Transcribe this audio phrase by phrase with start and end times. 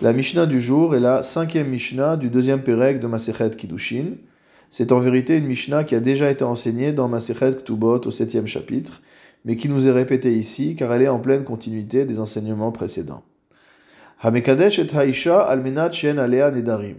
[0.00, 4.12] La Mishnah du jour est la cinquième Mishnah du deuxième Pérec de Masechet Kiddushin.
[4.70, 8.46] C'est en vérité une Mishnah qui a déjà été enseignée dans Masechet Ktubot au septième
[8.46, 9.02] chapitre,
[9.44, 13.24] mais qui nous est répétée ici car elle est en pleine continuité des enseignements précédents.
[14.20, 16.98] Hamekadesh et Haisha almenat shen alea nedarim.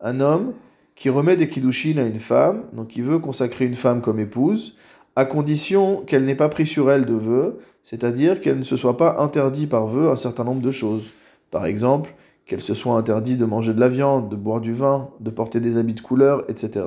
[0.00, 0.54] Un homme
[0.94, 4.74] qui remet des Kiddushin à une femme, donc qui veut consacrer une femme comme épouse,
[5.16, 8.96] à condition qu'elle n'ait pas pris sur elle de vœux, c'est-à-dire qu'elle ne se soit
[8.96, 11.10] pas interdit par vœu un certain nombre de choses.
[11.50, 12.14] Par exemple,
[12.48, 15.60] qu'elle se soit interdit de manger de la viande, de boire du vin, de porter
[15.60, 16.86] des habits de couleur, etc.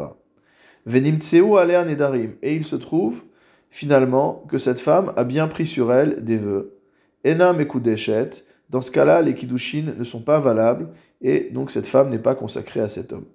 [0.87, 2.34] Venim tseu alea nedarim.
[2.41, 3.21] Et il se trouve,
[3.70, 6.79] finalement, que cette femme a bien pris sur elle des vœux.
[7.23, 8.43] Ena mekudeshet.
[8.71, 10.89] Dans ce cas-là, les kiddushin ne sont pas valables,
[11.21, 13.25] et donc cette femme n'est pas consacrée à cet homme.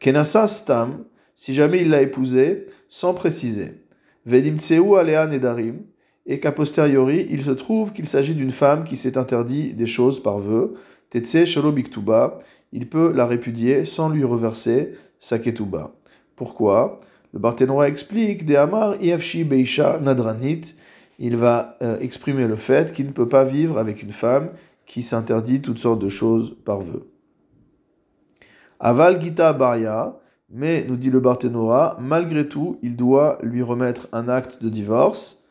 [0.00, 1.04] Kenasa stam,
[1.34, 3.84] si jamais il l'a épousée, sans préciser.
[4.26, 5.78] Venim tseu alea nedarim
[6.26, 10.22] et qu'a posteriori, il se trouve qu'il s'agit d'une femme qui s'est interdit des choses
[10.22, 10.74] par vœu,
[11.10, 12.38] Tetse Shalobiktuba,
[12.72, 15.92] il peut la répudier sans lui reverser sa ketuba.
[16.36, 16.98] Pourquoi?
[17.32, 20.74] Le Barthénois explique De Amar Iafshi Beisha Nadranit,
[21.18, 24.50] il va euh, exprimer le fait qu'il ne peut pas vivre avec une femme
[24.86, 27.10] qui s'interdit toutes sortes de choses par vœu.
[28.80, 30.18] Aval Gita Baria,
[30.50, 35.42] mais nous dit le Barthénois, malgré tout, il doit lui remettre un acte de divorce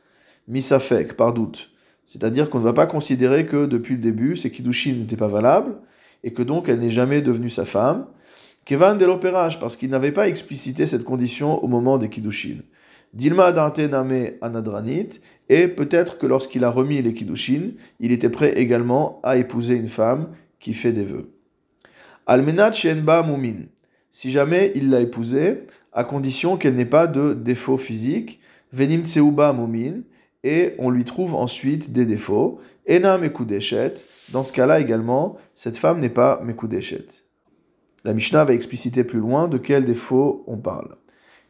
[0.48, 1.70] misafek, par doute.
[2.08, 5.75] C'est-à-dire qu'on ne va pas considérer que depuis le début, ces kiddushin n'étaient pas valables,
[6.23, 8.08] et que donc elle n'est jamais devenue sa femme.
[8.63, 12.59] Kevan de l'opérage, parce qu'il n'avait pas explicité cette condition au moment des kiddushin.
[13.13, 15.19] Dilma dante name anadranit,
[15.50, 19.89] et peut-être que lorsqu'il a remis les kiddushin, il était prêt également à épouser une
[19.89, 20.30] femme
[20.61, 21.33] qui fait des vœux.
[22.25, 23.66] Almenat shenba mumin.
[24.11, 28.39] Si jamais il l'a épousée, à condition qu'elle n'ait pas de défaut physique,
[28.72, 30.03] venim tseuba mumin,
[30.44, 32.60] et on lui trouve ensuite des défauts.
[32.88, 33.96] Ena mekudeshet,
[34.32, 37.08] dans ce cas-là également, cette femme n'est pas mekudeshet.
[38.04, 40.96] La Mishnah va expliciter plus loin de quels défauts on parle.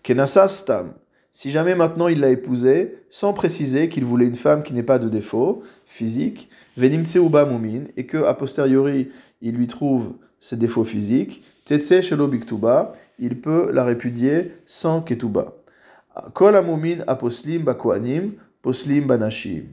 [0.02, 0.94] Kenasa stam,
[1.32, 4.98] si jamais maintenant il l'a épousée, sans préciser qu'il voulait une femme qui n'ait pas
[4.98, 9.10] de défaut physique, venim tseuba mumin, et que a posteriori
[9.42, 15.54] il lui trouve ses défauts physiques, tetse shelo biktuba, il peut la répudier sans ketuba.
[16.34, 18.32] Kol amumin aposlim bakoanim,
[18.62, 19.66] poslim banashim.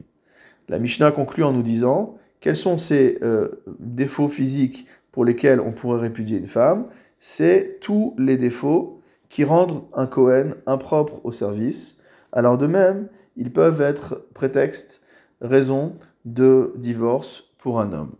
[0.67, 5.71] La Mishnah conclut en nous disant quels sont ces euh, défauts physiques pour lesquels on
[5.71, 6.87] pourrait répudier une femme?
[7.19, 12.01] C'est tous les défauts qui rendent un Kohen impropre au service.
[12.31, 15.01] Alors de même, ils peuvent être prétexte,
[15.41, 18.15] raison de divorce pour un homme.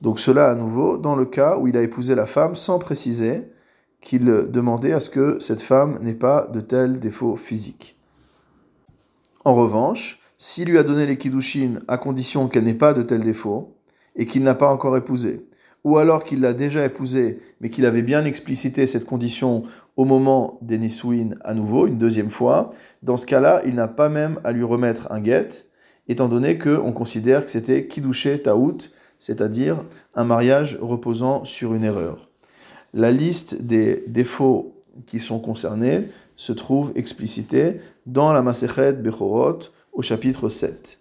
[0.00, 3.50] Donc cela à nouveau dans le cas où il a épousé la femme sans préciser
[4.00, 7.95] qu'il demandait à ce que cette femme n'ait pas de tels défauts physiques.
[9.46, 13.20] En revanche, s'il lui a donné les kiddushin à condition qu'elle n'ait pas de tels
[13.20, 13.76] défauts
[14.16, 15.46] et qu'il n'a pas encore épousé,
[15.84, 19.62] ou alors qu'il l'a déjà épousée mais qu'il avait bien explicité cette condition
[19.94, 22.70] au moment des Nisouin à nouveau, une deuxième fois,
[23.04, 25.48] dans ce cas-là, il n'a pas même à lui remettre un guet,
[26.08, 29.84] étant donné qu'on considère que c'était kiddushe taout, c'est-à-dire
[30.16, 32.30] un mariage reposant sur une erreur.
[32.94, 34.74] La liste des défauts
[35.06, 39.58] qui sont concernés se trouve explicité dans la Masechet Bechorot
[39.92, 41.00] au chapitre 7.